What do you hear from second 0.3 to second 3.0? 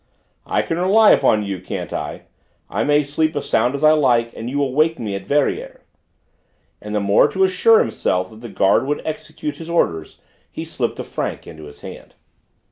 "I can rely upon you, can't I? I